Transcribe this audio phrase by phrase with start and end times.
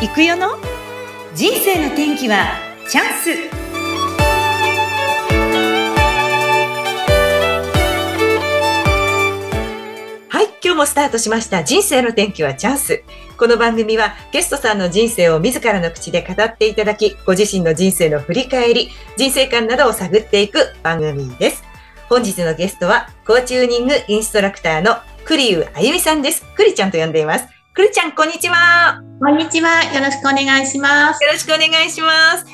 [0.00, 0.50] 行くよの？
[1.34, 2.52] 人生の天気は
[2.88, 3.30] チャンス。
[10.28, 11.64] はい今日もスタートしました。
[11.64, 13.02] 人生の天気はチャンス。
[13.36, 21.64] この番組はゲストさんの人生を自らの口で語っていただきご自身の人生の振り返り人生観などを探っていく番組です。
[22.08, 26.46] 本日のゲストはコーチューニングインストラクターの栗生あゆみさんです。
[26.54, 27.48] 栗ちゃんと呼んでいます。
[27.74, 29.02] くるちゃん、こんにちは。
[29.20, 29.84] こんにちは。
[29.84, 31.22] よろしくお願いします。
[31.22, 32.44] よろしくお願いします。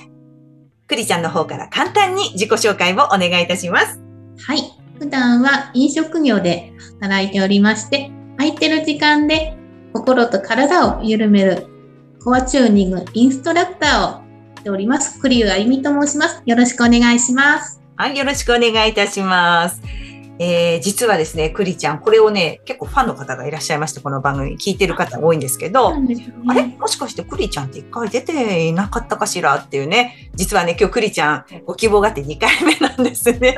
[0.86, 4.00] くりちゃんの方から簡単に自己紹介をお願いいたします。
[4.46, 4.72] はい。
[4.98, 9.56] 普段は飲食業で働いておりまして、空いてる時間で
[9.95, 11.66] 心と体を緩める
[12.22, 14.24] コアチューニングインストラクターを
[14.58, 15.19] しております。
[15.20, 16.42] 栗生あゆみと申します。
[16.44, 17.80] よろしくお願いします。
[17.96, 19.80] はい、よろしくお願いいたします。
[20.40, 26.16] えー、実はですね、くりちゃん、これをね、結構ファンの方がいらっしゃいまして、この番組聞いてる方多いんですけど、ね、
[26.48, 26.64] あれ？
[26.66, 29.54] もしかしてくりちゃんって一回出ていなかったかしら？
[29.56, 33.56] っていうね、実はね、今日くりちゃんご希望があって2回目なんですね。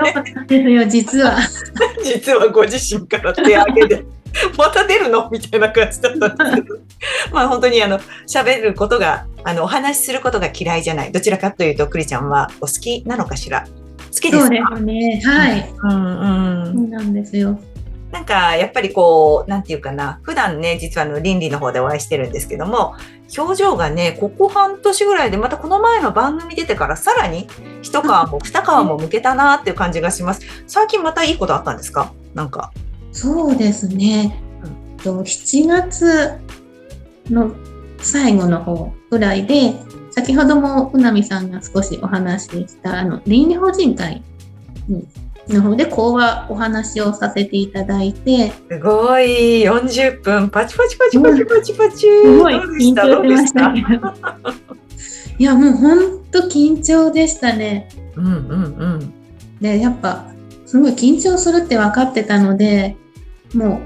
[0.48, 1.38] ですよ、実は。
[2.04, 4.04] 実はご自身から手挙げで。
[4.58, 5.30] また出るの？
[5.30, 6.78] みたいな感じだったんですけど。
[7.32, 11.12] まあ本当にあの、喋ることが、あの、お話しすることが嫌いじゃない。
[11.12, 13.66] どちらかというと、くりちゃんはお好きなのかしら？
[14.16, 15.32] 好きですかそうですね。
[15.32, 15.74] はい。
[15.82, 16.74] うんうん。
[16.74, 17.58] そうなんですよ。
[18.12, 22.94] なんか、やっぱりこう、なんていうかな、普段ね、実はあの、倫理の方でお会いしてるんですけども、
[23.36, 27.48] 表情がね、ここ半年ぐらいで、またこの前の番組出てからさらに、
[27.82, 30.40] 一皮も 二皮も向けたなっていう感じがします。
[30.66, 32.12] 最近またいいことあったんですか？
[32.34, 32.70] なんか。
[33.12, 34.40] そうですね。
[35.02, 36.30] と7月
[37.30, 37.50] の
[38.00, 39.74] 最後の方ぐらいで、
[40.16, 44.22] 先ほどもうなみさんが少しお話ししたあの倫理法人会
[45.46, 49.62] の方で講話お話をさせていただいてすごい。
[49.64, 53.72] 40分パチパチパチパチパチパチ、すごい緊張しました。
[53.74, 54.14] けど
[55.38, 57.86] いやもうほんと緊張でしたね。
[58.16, 58.36] うんうんう
[58.96, 59.14] ん。
[59.60, 60.32] でやっぱ
[60.64, 62.96] すごい緊張するって分かってたので
[63.54, 63.82] も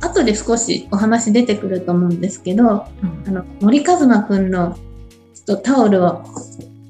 [0.00, 2.80] う後で少しお話出てくると思うんですけど、うん、
[3.26, 4.78] あの森一馬くんの
[5.46, 6.24] とタオルを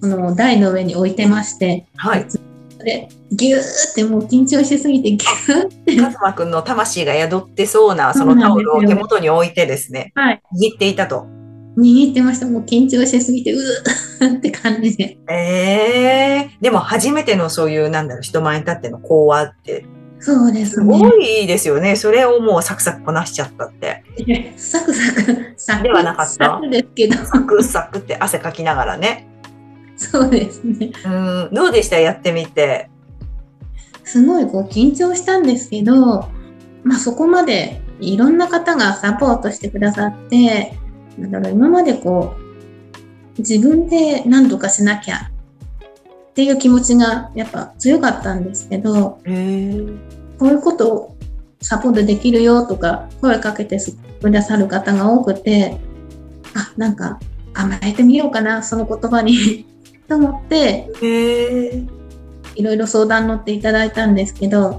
[0.01, 2.27] この台の上に置いてまして、はい、
[2.85, 5.97] でギューってもう緊張しすぎてギューって。
[5.97, 11.27] カズマくんの魂が宿ってそうなそのタオルを手元に置いてですね、はい、握っていたと。
[11.77, 12.47] 握ってました。
[12.47, 15.19] もう緊張しすぎて、うーって感じで。
[15.29, 19.85] ええー、でも初めてのそういう、なんだろう、人前に立っての講話って。
[20.19, 20.99] そうですね。
[20.99, 21.95] すごいですよね。
[21.95, 24.03] それをもうサクサクこなしちゃったって。
[24.57, 26.33] サクサク、サクではなかった？
[26.33, 27.15] サクですけど。
[27.25, 29.29] サクサクって汗かきながらね。
[29.97, 30.93] そうですね。
[31.05, 31.99] うん、どうでした？
[31.99, 32.91] やってみて。
[34.05, 36.29] すごいこう緊張したんですけど、
[36.83, 40.75] まあそこまでいろんな方がサポートしてくださって、
[41.19, 42.35] だから今までこ
[43.37, 45.31] う、自分で何とかしなきゃ
[46.37, 51.17] っていう気持ちがやっぱ強かったんですけど、こういうことを
[51.63, 53.79] サポートできるよとか声かけて
[54.21, 55.79] くださる方が多くて、
[56.55, 57.19] あ、なんか
[57.55, 59.65] 甘えてみようかな、その言葉に
[60.09, 60.91] と思って、
[62.55, 64.79] いろいろ相談乗っていただいたんですけど、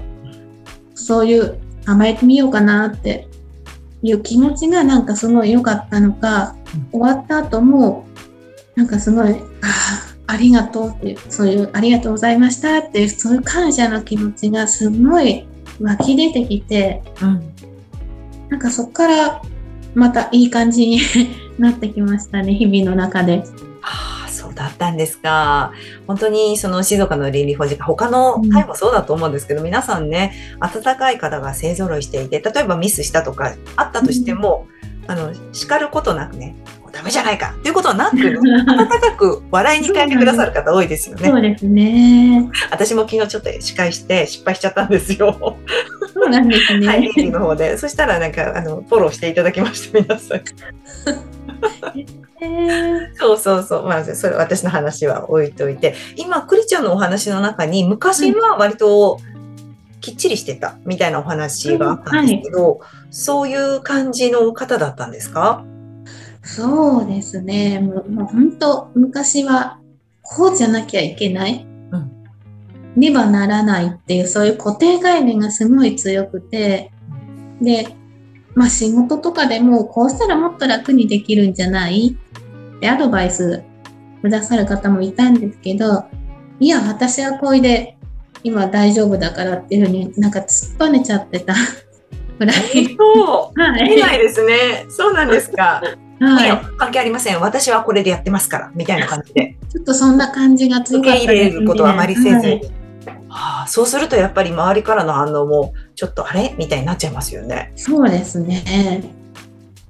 [0.94, 3.26] そういう甘えてみようかなって
[4.04, 6.54] いう気持ちがなんかすごい良かったのか、
[6.92, 8.06] 終わった後も、
[8.76, 15.46] なんかすごい、ああ、ありがとうっていう、そういうありがとうございましたっていう、そういう感謝の気持ちがすごい
[15.80, 17.52] 湧き出てきて、うん、
[18.50, 19.42] なんかそこから
[19.94, 21.00] またいい感じに
[21.58, 23.42] なってきましたね、日々の中で。
[23.80, 25.72] ああ、そうだったんですか。
[26.06, 34.66] 本当にその静岡の倫理法人他の会もそうだと思うんですけど、うん、皆さんね、温かい方が勢ぞろいしていて、例えばミスしたとかあったとしても、
[35.04, 36.54] うん、あの、叱ることなくね、
[36.98, 41.28] ダメじゃないかっていうことはなく、 温かく笑いに変えてくださる方多いですよね。
[41.28, 42.50] そうですね。
[42.72, 45.56] 私も昨日ちょっと司会して失敗しちゃったんですよ。
[46.12, 46.86] そうなんですね。
[46.88, 47.78] はい、の方で。
[47.78, 50.40] そしたらなんか、あの、フォローしていただきました、皆さん。
[53.14, 53.86] そうそうそう。
[53.86, 55.94] まあ、それ私の話は置いといて。
[56.16, 59.20] 今、クリちゃんのお話の中に、昔は割と
[60.00, 65.64] きっちりしてたみたいなお話があったんですけど、うんはい、そういう感じの方だったんですか？
[66.56, 67.78] そうですね。
[67.78, 69.78] もうもう本当、昔は
[70.22, 71.66] こうじゃなきゃいけない。
[71.92, 72.10] うん、
[72.96, 76.90] ねばならないっていう、そういう固定概念がすごい強くて、
[77.60, 77.88] で、
[78.54, 82.16] まあ仕事とかでもこうしたらもっと楽にできるんじゃない？
[82.76, 83.62] ってアドバイス
[84.22, 86.04] くださる方もいたんですけど、
[86.60, 87.98] いや、私はこれで
[88.42, 91.54] 今大丈夫だからっていうふうになんか突っぱねちゃってた
[92.38, 92.56] ぐらい。
[92.96, 94.86] そう、 はい、見ないですね。
[94.88, 95.82] そうなんですか。
[96.20, 97.40] はい関係ありません。
[97.40, 99.56] 私はこれでやってますから、みたいな感じで。
[99.70, 101.18] ちょっとそんな感じが強受け。
[101.18, 102.32] 入れることはあまりせずに。
[102.34, 102.72] はい
[103.28, 107.72] はあ、そうするとやっぱり周りからの反応もちょっとあれみたいになっちゃいますよね。
[107.76, 109.02] そうですね。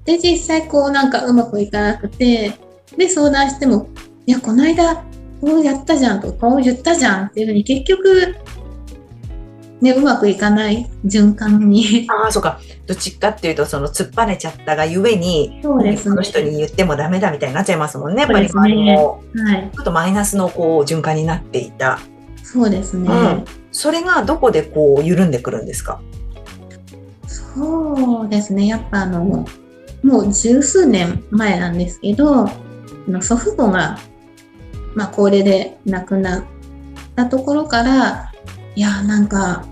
[0.05, 2.53] で、実際こうなんかうまくいかなくて、
[2.97, 3.87] で、相談しても、
[4.25, 4.95] いや、この間、
[5.41, 8.35] こうやったじゃんとか、こう言ったじゃんっていうふうに結局、
[9.81, 12.05] ね、うまくいかない循環に。
[12.23, 12.59] ああ、そうか。
[12.85, 18.21] どっちかっていうと、その突っぱねちゃったがゆえに、そうですねこの人に言ってもダメだみたいになっちゃいますもんね。
[18.23, 19.69] やっぱり周りも、はい。
[19.73, 21.99] ちょっとマイナスのこう循環になっていた。
[22.43, 23.09] そうですね。
[23.09, 26.01] うんそれがどこでこう緩んでくるんですか？
[27.27, 28.65] そうですね。
[28.67, 29.45] やっぱあの、
[30.03, 32.47] もう十数年前なんですけど、
[33.21, 33.99] 祖父母が、
[34.95, 36.43] まあ、高齢で亡くなっ
[37.15, 38.31] たところから、
[38.75, 39.65] いや、なんか、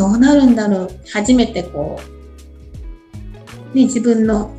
[0.00, 0.90] どうなるんだろう？
[1.12, 2.00] 初めてこ
[3.74, 4.50] う、ね、自分の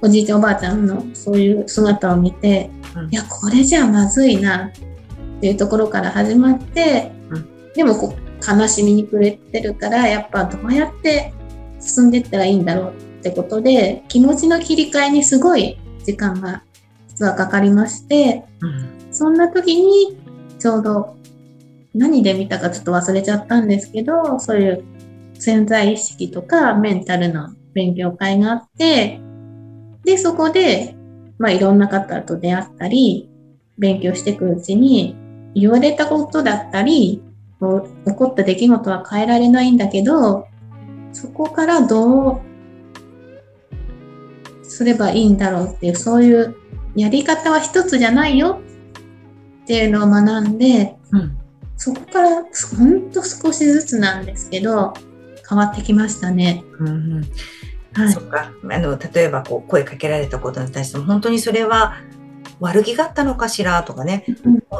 [0.00, 11.32] おじいちゃんおばあちゃんのそういう姿を見て、うんいや、これじゃまずいなっていうところから始まって、うんでもこう悲しみに暮れてるから、やっぱどうやって
[11.80, 16.62] 進んでいったらいいんだろうってことで、気持ちの切り替えにすごい時間が
[17.08, 18.88] 実はかかりまして、うん。
[19.10, 20.16] そんな時に
[20.60, 21.16] ちょうど
[21.96, 24.84] 何で見たかちょっと忘れちゃったんですけど、そういう
[25.34, 29.20] 潜在意識とかメンタルの勉強会があって、
[30.04, 30.94] で、そこで、
[31.38, 33.30] まあいろんな方と出会ったり、
[33.78, 35.16] 勉強していくうちに、
[35.54, 37.22] 言われたことだったり、
[38.06, 40.46] 起こった出来事は変えられないんだけど、
[41.12, 42.40] そこからどう
[44.62, 46.54] すればいいんだろうっていう、そういう
[46.94, 48.60] やり方は一つじゃないよ
[49.62, 51.38] っていうのを学んで、うん。
[51.76, 52.30] そこから
[52.78, 54.94] ほんと少しずつなんですけど、
[55.48, 56.64] 変わってきましたね。
[56.80, 57.24] うん
[58.12, 58.20] そ。
[58.20, 58.50] っか。
[58.70, 61.96] あの、例えばこう声かけられたことに対しても、本当にそれは
[62.60, 64.24] 悪気があったのかしらとかね、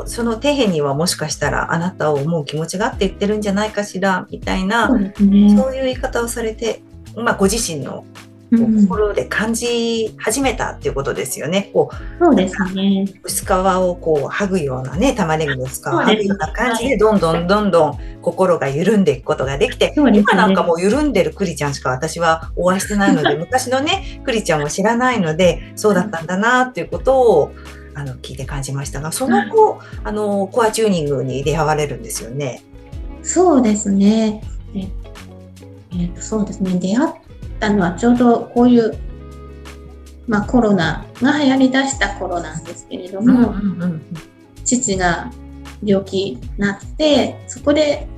[0.06, 5.14] その底辺にはもしかしたらあなたを思う気持ちがあって言ってるんじゃないかしらみたいな、そうね。
[5.18, 6.82] いう言い方をされて、
[7.16, 11.70] まあ、ご自身のうん心で感じ始めたっていうことですよね。
[11.72, 11.90] こ
[12.20, 13.06] そうですね。
[13.08, 27.52] う薄皮をこう剥ぐようなね玉ねぎの薄皮を剥ぐような感じでどんどんどんどん心が緩んでいくことができて、ね今なんかもう緩んでるクリちゃんしか私はお会いしてないので 昔のねクリちゃんを知らないのでそうだったんだなっていうことを
[27.94, 32.62] あの聞いて感じましたがその後あのコアチューニングに出会われるんですよね。
[33.22, 34.42] そうですね。
[34.74, 34.88] え
[35.92, 36.78] えーとそうですね。
[36.78, 37.25] 出会っ
[37.58, 38.96] たのはちょうどこういう、
[40.26, 44.02] まあ、コロナが流行りだした頃なんですけれども、うんうん
[44.64, 45.30] 父が
[45.84, 48.08] 病気になって、そこで、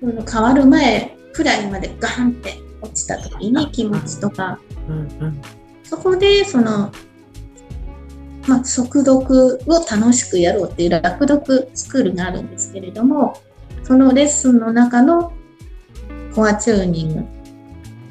[0.00, 4.58] 変わる前くらいまでガンって落ちた時に気持ちとか、
[4.88, 5.42] うんうん
[5.84, 6.90] そこでその、
[8.48, 13.38] まあ、速読を楽しくやろうっていう楽読スクールがあるんですけれども、
[13.82, 15.32] そのレッスンの中の
[16.34, 17.33] コアチューニング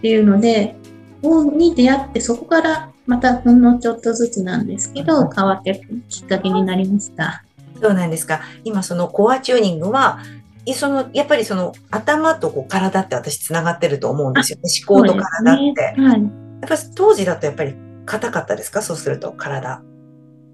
[0.03, 0.75] っていうので、
[1.21, 7.45] をに出会って、そこからまたほんのちょっとずつなんですけど、変わっていくきっかけになりました。
[7.81, 8.41] そうなんですか。
[8.65, 10.19] 今そのコアチューニングは、
[10.65, 14.63] いそのやっぱりその頭とこう体って私つながってると思うんですよね。
[14.85, 16.01] 思考と体って。
[16.01, 16.21] ねはい。
[16.21, 16.29] やっ
[16.67, 17.73] ぱり当時だとやっぱり
[18.05, 18.81] 硬かったですか？
[18.81, 19.81] そうすると体。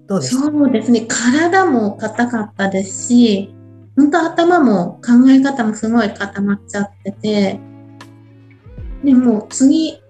[0.06, 0.42] どうでした？
[0.44, 1.06] そうですね。
[1.08, 3.52] 体も硬かったですし、
[3.96, 7.60] 本当頭も考え方もすごい固まっちゃってて、
[9.04, 10.00] でもう次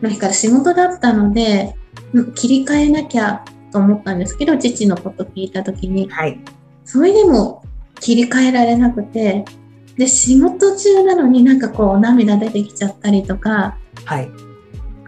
[0.00, 1.74] の日から仕事だったので、
[2.12, 6.38] うん切り替えなきゃと思ったんですけど、父のこと聞いた時に、はい。
[6.84, 7.62] それでも
[8.00, 9.44] 切り替えられなくて、
[9.96, 14.28] で、仕事中なのになんかこう涙出てきちゃったりとか、はい。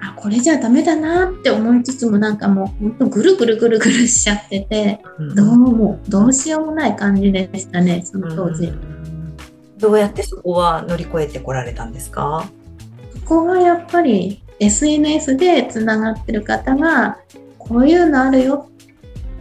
[0.01, 8.67] あ、これじゃダメだなって思いつつもなんかもう本当ぐるぐるぐるぐるしちゃってて、うんどうも、どうしようもない感じでしたね、その当時。
[8.67, 9.37] うん
[9.79, 12.51] どうやってそこは乗り越えてこられたんですか？
[13.29, 17.19] ここはやっぱり SNS でつながってる方が、
[17.59, 18.71] こういうのあるよ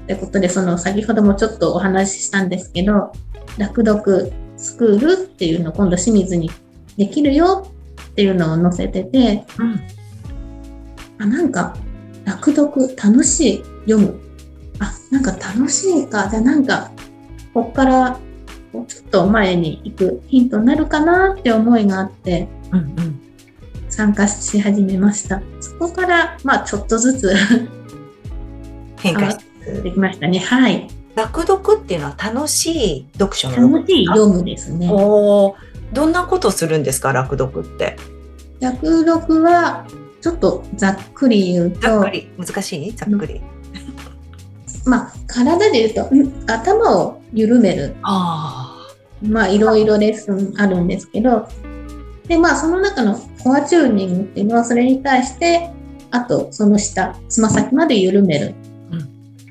[0.04, 3.14] ってことで、その先ほどもちょっとお話ししたんですけど、
[3.58, 6.52] 楽読スクールっていうのを今度清水に
[6.98, 7.66] できるよ
[8.10, 9.82] っていうのを載せてて、うん。
[11.20, 11.78] あ、なんか、
[12.26, 14.20] 楽読楽しい、読む。
[14.80, 16.28] あ、なんか楽しいか。
[16.30, 16.92] じゃあなんか、
[17.54, 18.20] こっから、
[18.74, 23.27] ちょっと前に行くヒントになるかなって思いがあって、うんうん。
[23.98, 25.42] 参加し始めました。
[25.60, 27.34] そこから、まあ、ちょっとずつ
[29.02, 30.38] 変化してできましたね。
[30.38, 30.88] はい。
[31.16, 34.88] 楽読っていうのは楽しい読書の楽しい読むですね。
[34.92, 35.54] おー
[35.94, 37.12] どんなことするんですか？
[37.12, 37.98] 楽読って。
[38.60, 39.86] 楽読は、
[40.22, 42.30] ちょっとざっくり言うとざっく、り。
[42.38, 42.92] 難しい？
[42.96, 43.42] ざっくり。
[44.86, 47.96] まあ、体で言うと、ん頭を緩める。
[48.04, 48.76] あ
[49.24, 51.48] まあ、いろいろレッスンあるんですけど、
[52.28, 55.72] で、まあ、その中のコアチューニングっていうのは、それに対して、
[56.12, 58.54] あと、その下、つま先まで緩める。
[58.92, 59.08] うん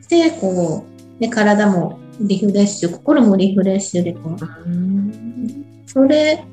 [0.09, 0.85] で、こ
[1.19, 4.59] う、で、体もリフレッシュ、心もリフレッシュで、こう、あ。
[4.65, 5.65] うん。
[5.87, 6.45] それ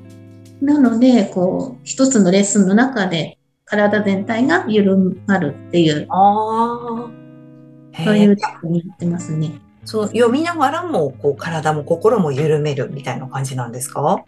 [0.61, 8.03] なので、こう、一つのレッスンの中で、体全体が緩まるっていう、ああ。
[8.05, 9.51] そういうへえとこになってますね。
[9.85, 14.23] そう読みながらもこう体も心も緩めるみたいな感じなんですか？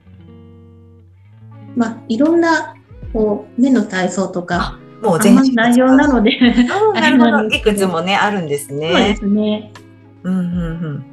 [1.76, 2.76] まあ、いろんな、
[3.14, 6.32] こう、目の体操とか、もうあんまり内容なので、
[6.72, 7.56] あ なるほど。
[7.56, 9.18] いくつもね、あるんですそうでね。
[9.20, 9.72] すね。
[10.24, 10.44] うんうんう
[10.90, 11.06] ん。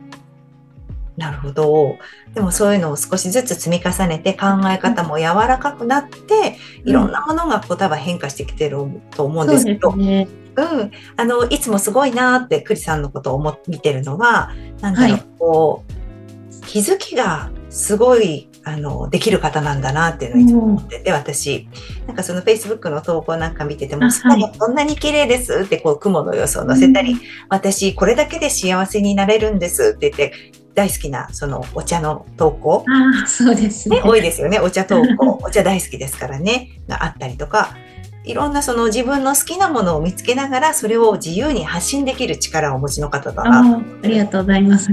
[1.16, 1.98] なるほど。
[2.34, 8.78] でもそういうのを少しずつ積み重ねて考え方も柔らかくなって、いろんなものがこう多分変化してきてる
[9.10, 10.26] と思うんですけど、ね。
[10.56, 10.90] うん。
[11.16, 14.50] あの、いつもすごいなってクリさんのことを思見てるのは、
[14.80, 21.68] なんだろう、はいこう、気づきがすごい、あの、できる方なんだなっていうのをいつも思ってて、私、
[22.06, 27.16] なんかその Facebook の投稿なんか見てても、空がこんなに綺麗ですってこう雲の様子を載せたり、
[27.48, 34.02] 私これだけで幸せになれるんですって言って、大好きなそのお茶の投稿、ああ、そうですねね、。
[34.04, 34.58] 多いですよね。
[34.60, 37.76] お茶投稿、 お茶大好きですからね、があったりとか、
[38.24, 43.58] いろんなその自分の好きなものを見つけながら、それを自由に発信できる力をお持ちの方だな。
[43.58, 44.90] ああありがとうございます。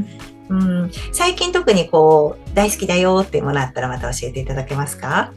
[0.50, 5.32] うん、最近特にこう、大好きだよっていうものあったらまた教えていただけますか？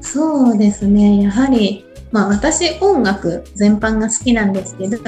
[0.00, 1.22] そうですね。
[1.22, 4.98] やはり、まあ私音楽全般が好きなんですけど、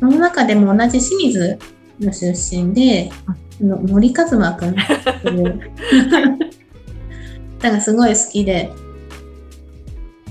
[0.00, 1.58] その中でも同じ清水
[2.00, 4.74] の出身で、あの森和馬くんっ
[5.22, 5.60] ていう。
[7.60, 8.72] 方がすごい好きで、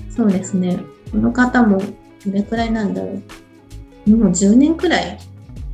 [0.10, 0.80] そうですね。
[1.12, 1.86] この方もど
[2.32, 3.22] れくらいなんだろ
[4.08, 4.10] う。
[4.10, 5.20] もう10年くらい、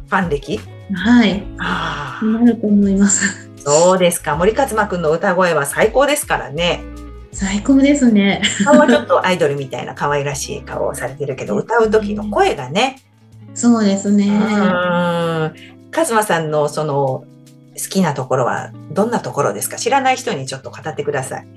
[0.09, 0.59] ファン歴？
[0.93, 3.49] はい、ああ、なると思います。
[3.57, 4.35] そうですか。
[4.35, 6.83] 森勝馬くんの歌声は最高ですからね。
[7.31, 8.41] 最高ですね。
[8.63, 12.97] 顔はちょっとアイドルみたいな可愛らしい顔をされてるけど、 歌う時の声がね、
[13.53, 14.27] そうですね。
[14.27, 15.53] うーん。
[15.91, 17.25] カズマさんのその好
[17.89, 19.77] きなところはどんなところですか？
[19.77, 21.47] 知らない人にちょっと語ってください。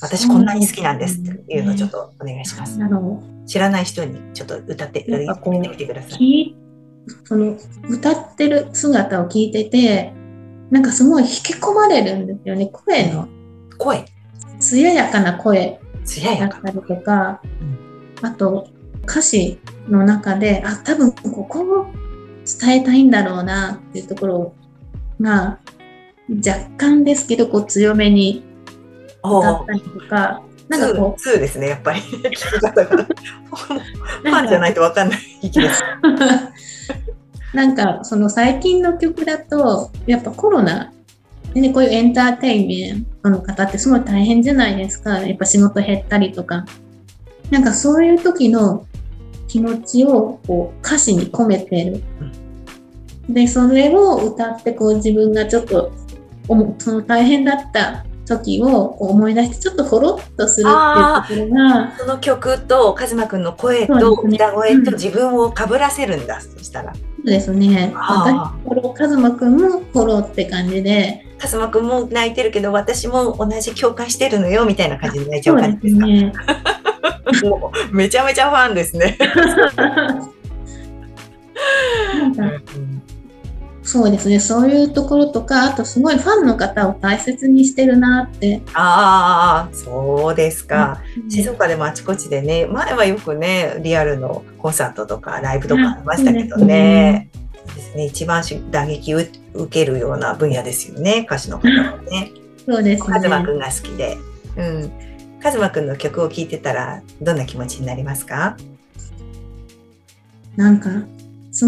[0.00, 2.78] 私こんなに好きなんですっていうのをちょっとお願いします。
[2.78, 6.16] なるほ知らない人にちょっと歌って、なんかこう言ってみてくださど。
[6.16, 6.56] い。
[7.24, 7.56] その
[7.88, 10.12] 歌ってる姿を聞いてて、
[10.70, 12.70] なんかすごい引き込まれるんですよね。
[12.72, 13.28] 声の。
[13.78, 14.04] 声、
[14.60, 15.80] 艶やかな声。
[16.16, 17.40] だったりとか、
[18.22, 18.68] あと
[19.04, 21.86] 歌詞の中で、あ、多分ここを
[22.60, 24.54] 伝えたいんだろうなっていうところ
[25.20, 25.58] が、
[26.28, 28.44] 若干ですけど、こう強めに
[29.22, 32.00] 歌ったりとか、なんかこツーですね、やっぱり。
[34.22, 35.18] うん、ファンじゃないとわかんない。
[35.42, 35.82] 息です。
[37.54, 40.92] なんかその最近の曲だとやっぱコロナ
[41.52, 45.18] で、ね、こういうエンターテインメントの方ってすごい大変じゃないですか。
[45.18, 46.64] やっぱ仕事減ったりとか。
[47.50, 48.86] なんかそういう時の
[49.48, 52.02] 気持ちをこう歌詞に込めてる。
[53.28, 55.92] でそれを歌ってこう自分がちょっと
[56.78, 58.04] その大変だった
[58.38, 66.92] 時をこう思い出してちょっとほろっとするっていうところがその曲とカズマくんの声と歌声とうん自分を被らせるんだ、そしたら。
[66.94, 76.06] そうですねあ私フォローカズマくんもフォローって感じでカズマくんも泣いてるけど私も同じ共感してるのよみたいな感じで泣いちゃそうう感じですか？
[76.06, 77.50] ですね。
[77.50, 79.18] もうめちゃめちゃファンですね。
[83.90, 88.62] そうですね、そういうところとか、あとすごいファンの方を大切にしてるなって。
[88.72, 91.02] ああ、そうですか。
[91.24, 97.30] うん静岡でもあちこちでね、前はよくね、リアルのコンサートとかライブとかありましたけどね。
[97.66, 102.30] そうですね、一番し打撃を受けるような分野ですよね、歌手の方はね。
[102.64, 103.56] そうですカズマくね。
[103.56, 104.18] んが好きで。
[104.56, 104.90] うん。
[105.42, 108.56] カズマくんの曲を聴いてたら、どんな気持ちになりますか？
[110.54, 110.90] なんか、
[111.50, 111.66] す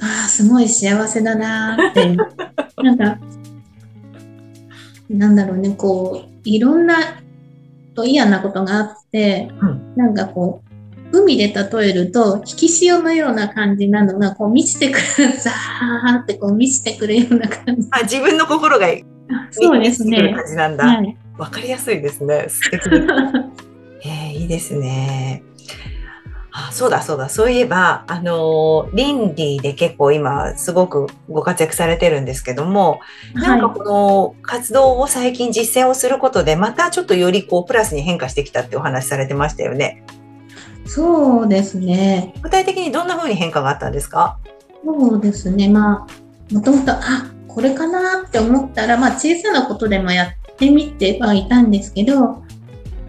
[0.00, 2.16] ああ、すごい幸せだなーって。
[2.82, 3.18] なんか、
[5.08, 6.96] なんだろうね、こう、いろんな
[7.94, 10.62] と嫌なことがあって、うんなんかこ
[11.12, 17.88] う、海で例えると、引き潮のような感じなのが、こう満ちてくる、 ザーってこう満ちてくるような感じ。
[17.90, 18.86] あ、自分の心が
[19.50, 20.34] そうですね。
[20.34, 20.84] 感じなんだ。
[20.86, 21.16] はい。
[21.38, 22.46] わかりやすいですね。
[22.48, 22.88] 素敵。
[24.04, 25.42] えー、いいですね。
[26.58, 27.28] あ、そうだそうだ。
[27.28, 33.00] そういえば、あのー、リンディで結構今すごくご活躍されてるんですけども、
[33.34, 40.02] なんかこの活動を最近実践をすることで、またちょっとよりこうプラスに変化してきたってお話されてましたよね。
[40.86, 42.32] そうですね。
[42.42, 44.38] 具体的にどんな風に変化があったんですか？
[44.82, 45.68] そうですね。
[45.68, 52.38] まあ、もともと、あ、これかなって思ったら、まあ、小さなことでもやってみてはいたんですけど、あ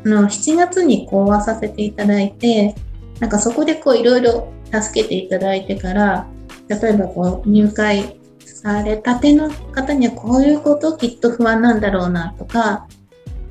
[0.04, 2.76] の、7月に講話させていただいて、
[3.20, 6.28] なんかそこでこういろいろ助けていただいてから、
[6.68, 12.88] 例えばこう入会されたての方にはこういうこときっと不安なんだろうなとか、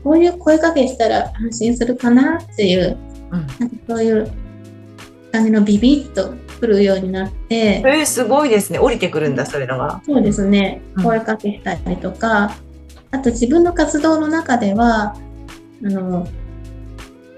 [0.05, 2.97] こういう声かけしたら安心するかなっていう、
[3.33, 4.31] うん、なんかそういう
[5.33, 7.57] 感じのビビッとくるようになって。
[7.57, 8.79] えー、すごいですね。
[8.79, 10.01] 降りてくるんだ、それのが。
[10.07, 10.81] そうですね。
[11.03, 12.57] 声かけしたりとか、
[13.13, 15.17] うん、あと自分の活動の中では、
[15.85, 16.27] あの、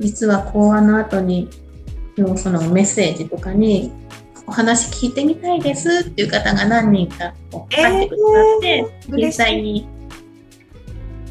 [0.01, 1.49] 実は講話の後に
[2.19, 3.93] のそのメッセージとかに
[4.47, 7.35] お話聞いてみたいですっていう方が何人か
[7.71, 9.87] 入ってくださって、えー、実際に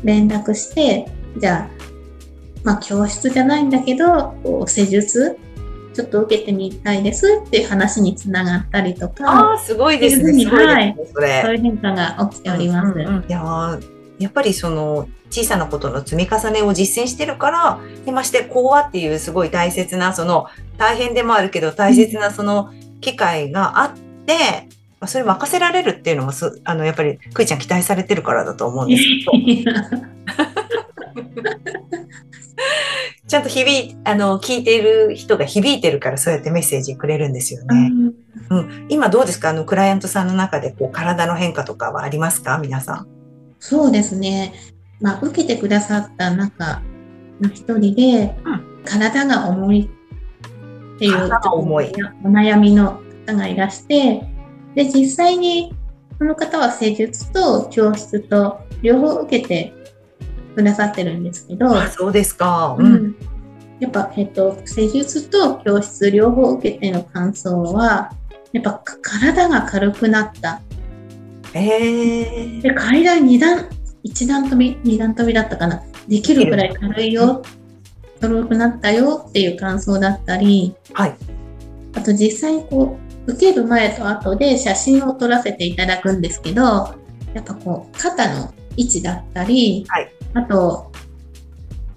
[0.03, 1.70] 連絡してじゃあ
[2.63, 5.38] まあ教室じゃないんだけどこう施術
[5.94, 10.46] ちょっと受けてみたいですっていう話につながったりとかあすごいですね。
[10.46, 12.94] はい、そういう変化が起きております。
[12.94, 13.79] うんうんうん、いや
[14.20, 23.91] やっぱりその小さなことの積み重ねを実践してるからでまして講話っていうすごい大切なその大変でもあるけど大切なその機会があっ
[24.25, 24.67] て、
[25.01, 29.03] うん、それ任せられるっていうのもすあのやっぱりくいちゃん期待されてるからだと思うんです
[29.63, 29.77] けど。
[33.27, 37.91] ちゃんと響いあの聞いている人が響いてるからそうやってメッセージくれるんですよね。
[38.50, 39.50] うん、うん、今どうですか？
[39.50, 42.57] あのクライアントさんの中でこう体の変化とかはありますか？
[42.57, 43.07] 皆さん。
[43.60, 44.53] そうですね。
[44.99, 46.81] まあ、受けてくださった中
[47.39, 49.89] の一人で、うん、体が重い
[50.95, 51.25] っていう
[52.23, 54.23] お悩みの方がいらして、
[54.75, 55.75] で、実際に
[56.17, 59.73] この方は施術と教室と両方受けて
[60.55, 62.75] くださってるんですけど、そうですか。
[62.79, 63.15] うん。
[63.79, 68.11] やっぱ、えっと、施術と教室両方受けての感想は、
[68.51, 70.62] やっぱ体が軽くなった。
[71.53, 73.69] えー、で階段2段
[74.10, 75.84] 1段飛び2段飛びだったかな。
[76.08, 77.43] できるくらい軽いよ
[78.20, 81.15] 軽くなったよっていう感想だったり、はい、
[81.93, 86.63] あと実際にこう受ける前と後で写真を撮らせていただくんですけど
[87.34, 90.91] やっぱこう肩の位置だったり、はい、あと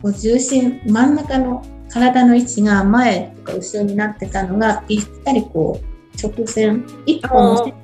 [0.03, 7.75] こう重心真ん中の体の位置が前とか後ろになってたのがぴったりこう直線一本の線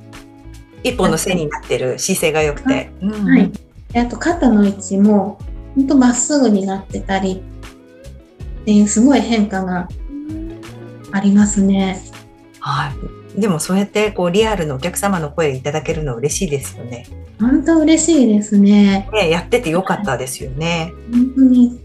[0.82, 2.90] 一本の線になってる姿勢が良くて。
[3.00, 3.65] はい。
[3.92, 5.38] であと肩の位置も
[5.74, 7.42] 本当まっすぐになってたり
[8.62, 9.88] っていうすごい変化が
[11.12, 12.00] ありますね。
[12.60, 12.92] は
[13.36, 13.40] い。
[13.40, 17.06] でもそうやってこうリアルのお客様の声いただけるの嬉しいですよね。
[17.38, 19.08] 本当嬉しいですね。
[19.12, 20.92] ねやっててよかったですよね。
[21.12, 21.80] 本当に。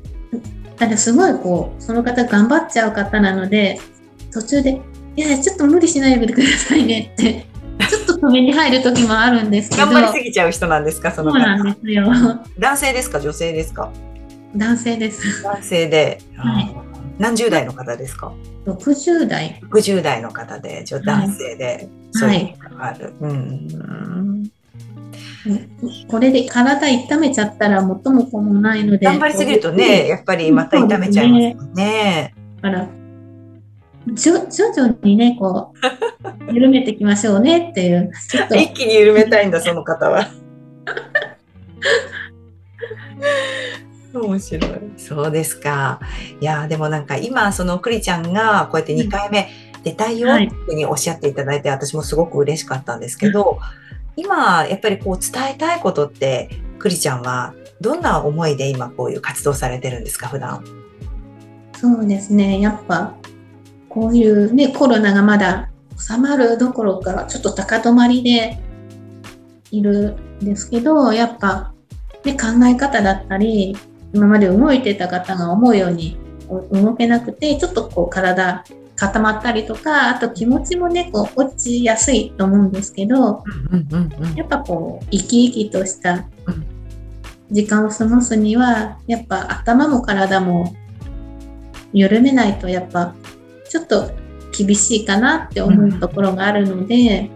[0.78, 3.80] ただすごいこうその方頑張っちゃう方なので
[4.32, 4.82] 途中で
[5.16, 7.46] 「いやちょっと無理しないでくださいね」って
[8.22, 9.88] と止めに入る時もあるんですけど。
[9.88, 11.40] 頑張りすぎちゃう人なんですか、その方。
[11.40, 12.06] そうなんですよ。
[12.60, 13.92] 男性ですか、女性ですか？
[14.56, 15.44] 男性です。
[15.44, 16.20] 男性で。
[16.36, 16.76] はい。
[17.18, 18.32] 何十代の方ですか？
[18.66, 19.60] 六十代。
[19.62, 21.90] 六十代の方で、男性で。
[22.14, 22.56] はい。
[22.80, 23.14] ある。
[23.20, 24.52] うん。
[26.08, 29.06] これで体痛めちゃったら元も子もないので。
[29.06, 32.36] 頑張りすぎるとね、やっぱりまた痛めちゃいますもんね。
[32.62, 32.88] だから
[34.08, 35.74] 徐々にね、こ
[36.50, 38.12] う、 緩めていきましょうねっていう。
[38.30, 40.28] ちょっと一気に緩めたいんだ、その方は。
[44.14, 44.72] 面白い。
[44.98, 46.00] そうですか。
[46.42, 49.50] いや、でもなんか今、そのクリちゃんがこうやって2回目
[49.84, 53.60] 出たいよっていうふうにおっしゃっていただいて、はい、私もすごく嬉しかったんですけど、
[54.16, 60.64] 今、やっぱりこう伝えたいことって、クリちゃんはどんな思いで今こういう活動されてるんですか、普段？
[61.78, 62.60] そうですね。
[62.60, 63.16] やっぱ
[63.94, 68.58] こういうね、コロナがまだ収まるどころか、ちょっと高止まりで
[69.70, 71.74] いるんですけど、やっぱ、
[72.24, 73.76] ね、考え方だったり、
[74.14, 76.18] 今まで動いてた方が思うように
[76.72, 78.64] 動けなくて、ちょっとこう体
[78.96, 83.44] 固まったりとか、あと気持ちもね、こう落ちやすいと思うんですけど、
[84.36, 86.26] やっぱこう、生き生きとした
[87.52, 90.74] 時間を過ごすには、やっぱ頭も体も
[91.94, 93.16] 緩めないとやっぱ
[93.72, 94.12] ちょっと
[94.52, 97.32] 厳しいかなって思うところがあるので、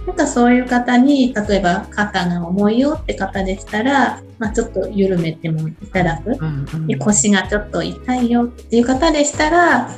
[0.00, 9.88] うん、なんかそういう方に例えば肩が重いよって方でしたら、まあ、ちょっと緩めてもいただく、うんうん、で腰がちょっと痛いよっていう方でしたら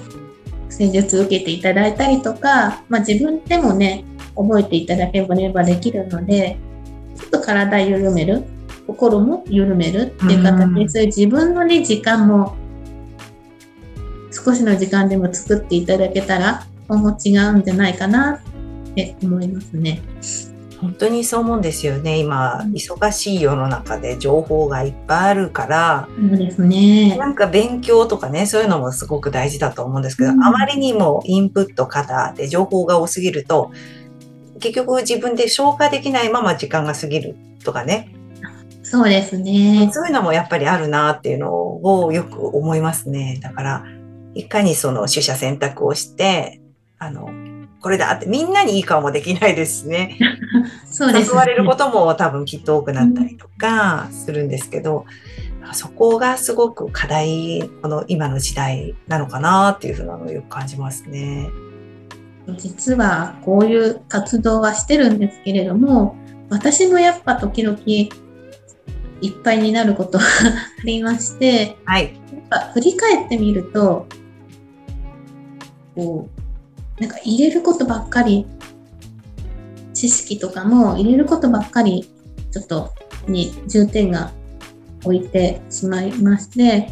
[0.68, 4.04] 施術受けていただいたりとか、まあ、自分でもね
[4.36, 6.58] 覚えていただければできるので
[7.16, 8.44] ちょっと体緩める。
[8.86, 12.54] 心も緩めるっていう形で、そういう自分のね時間も
[14.36, 18.42] 少しの時間でも作っていただけたら今後違うんじゃないかな
[18.90, 20.02] って思いますね。
[20.78, 22.18] 本当にそう思うんですよね。
[22.18, 27.16] 今、忙しい世の中で情報がいっぱいあるから、そうですね。
[27.16, 33.70] なんか勉強とかね、そういうのもすごく大事だと思うんですけど、うん、あまりにもインプット型で情報が多すぎると、
[34.60, 38.12] 結局自分で消化できないまま時間が過ぎるとかね。
[38.82, 39.90] そうですね。
[39.92, 43.40] そういうのもやっぱりあるなっていうのをよく思いますね。
[43.42, 43.84] だから、
[44.36, 46.60] いかにその取捨選択をして、
[46.98, 47.30] あの、
[47.80, 50.18] これだってみんなにいい顔もできないですしね。
[50.90, 55.06] そうです、ね、誘われることも多分きっと多くなったりとかするんですけど、
[55.66, 61.48] うん、そこがすごく課題、この今の時代なのかなっていうふうなのをよく感じますね。
[62.58, 66.14] 実はこういう活動はしてるんですけれども、
[66.50, 68.10] 私もやっぱ時々い
[69.28, 70.28] っぱいになることがあ
[70.84, 74.06] りまして、はい、やっぱ振り返ってみると、
[75.96, 76.28] こ
[76.98, 78.46] う、なんか入れることばっかり、
[79.94, 82.08] 知識とかも入れることばっかり、
[82.52, 82.92] ちょっと
[83.26, 84.30] に重点が
[85.02, 86.90] 置いてしまいまして、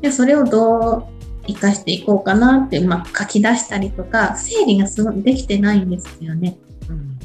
[0.00, 1.04] でそれをどう
[1.46, 6.56] 生かしていこうかなって、まあ、書き出したりとか整理がすごいできてないんですよね。
[6.88, 7.18] うん、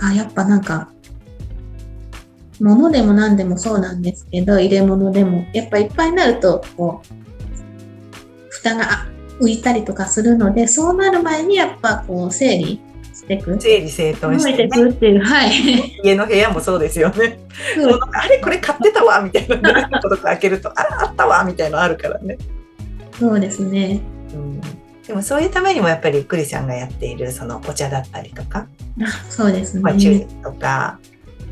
[0.00, 0.90] あやっぱなんか
[2.60, 7.14] 物でも何でもそうなんですけど入れ物でもやっぱいっぱいになるとこう
[8.50, 9.06] 蓋が
[9.40, 12.80] 浮いたりとかするのでそうなる前にやっぱこう整理
[13.14, 17.40] していく整理整頓して、ね、くっていう、はい、家の部屋もそうですよね。
[18.12, 22.38] あれこれ買ってたわみたいな、ね、 こと開けるとああったわみたいなのあるからね。
[23.18, 24.00] そうですね。
[24.32, 24.60] うん、
[25.06, 28.66] でもそういうためにもやっぱりクリちゃんがやっているそのお茶だったりとか、
[29.02, 29.80] あそうですね。
[29.82, 30.98] まあ、チューリップとか、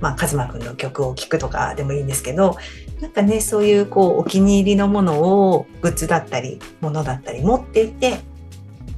[0.01, 2.57] まあ、カズマくんの曲を聴くとかでもいいんですけど、
[3.00, 8.20] なんかね、そういうこうお気に入りのものをグッズだったり、ものだったり持っていて、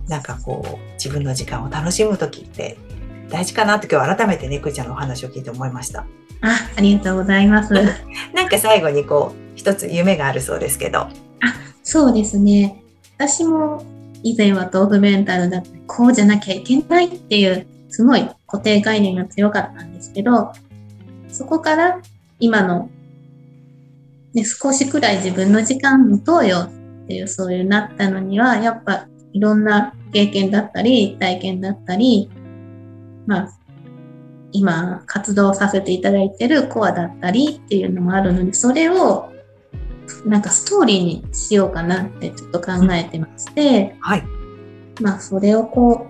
[0.08, 2.78] なんかこう自分の時間を楽しむ時って
[3.28, 6.06] 大事かなって今日改めてね、クリちゃんのお話を聞いて思いました。
[6.40, 7.74] あ、ありがとうございます。
[8.34, 11.00] なんか最後にこう一つ夢があるそうですけど。
[11.00, 11.10] あ、
[11.82, 12.82] そうですね。
[13.16, 13.82] 私も
[14.22, 20.52] 以前は豆腐メンタルだったり、こうじゃなきゃいけないっていう、すごい固定概念が強かったんですけど、
[21.28, 22.00] そこから
[22.40, 22.88] 今の、
[24.34, 26.58] ね、少しくらい自分の時間を問うよ
[27.04, 32.30] っていう、そういうなったのには、やっぱいろんな経験だったり、体験だったり、
[33.26, 33.58] まあ、
[34.52, 39.30] 今活動させていただいてるコアだったりっていうのもあるので、それを
[40.24, 44.24] なんかストーリーにしようかなってちょっと考えてまして、はい。
[45.00, 46.06] まあそれをこ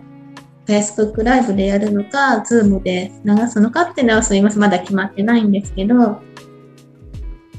[0.66, 6.20] う、Facebook ライブでやるのか、Zoom で流すのかっていうのはすみません、まだ決まってないんですけど、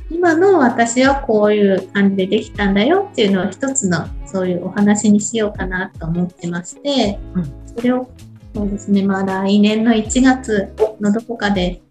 [0.10, 8.10] 今の私はこういう感じでできたんだよっていうのを一つのそういうお話にしようかなと思ってまして、うん、それを
[8.54, 11.82] そうですね、まあ来年の1月のどこかで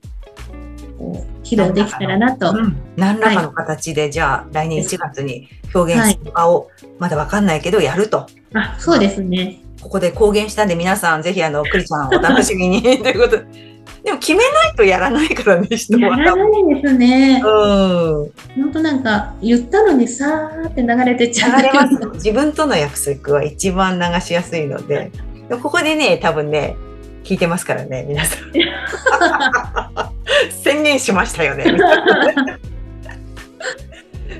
[1.44, 2.52] 披露できたらなと。
[2.96, 8.26] 何らかの形で、はい、じゃあ来年1月に表現する場を、まだわかんないけどやると。
[8.54, 9.60] あそうですね。
[9.80, 13.77] ここで公言したんで皆さんぜひあの、クリちゃんお楽しみに ということで。
[14.04, 16.00] でも決めないとやらないからね、人は。
[16.00, 17.42] やらないですね。
[17.44, 17.50] うん。
[18.62, 21.56] 本当なんか、言ったのにさーって流れてちゃう。
[21.60, 21.94] 流れます。
[22.14, 25.10] 自分との約束は一番流しやすいので、
[25.62, 26.76] ここでね、多分ね、
[27.24, 28.52] 聞いてますからね、皆さん。
[30.62, 31.66] 宣言しましたよね。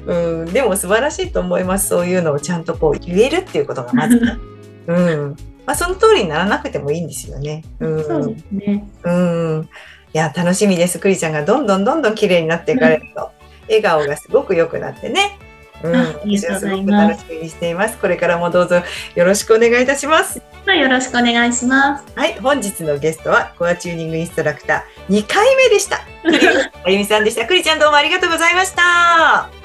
[0.07, 1.89] うん、でも素晴らしいと思います。
[1.89, 4.37] そういうのをちゃんとこう言えるっていうことがまずね。
[4.89, 5.37] うん。
[5.69, 7.63] まあ、その通りにならなくてもいいんですよね。
[7.79, 8.03] うん。
[8.03, 8.89] そうですね。
[9.05, 9.69] うん。
[10.15, 10.99] いや、楽しみです。
[10.99, 13.31] クリちゃんがどんどんどんどん綺麗になっていかれると、
[13.67, 15.39] 笑顔がすごく良くなってね。
[15.85, 17.99] うん、私はすごく楽しみにしています。
[17.99, 18.77] これからもどうぞ
[19.15, 20.41] よろしくお願いいたします。
[20.67, 22.05] よろしくお願いします。
[22.15, 25.99] はい、本日のゲストはコアチューニングインストラクター2回目でした。
[26.83, 27.45] あゆみさんでした。
[27.45, 29.58] くりちゃんどうもありがとうございました。